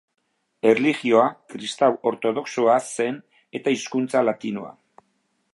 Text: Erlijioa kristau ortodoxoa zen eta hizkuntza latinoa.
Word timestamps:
Erlijioa 0.69 1.25
kristau 1.53 1.91
ortodoxoa 2.13 2.79
zen 2.95 3.23
eta 3.61 3.77
hizkuntza 3.79 4.29
latinoa. 4.31 4.77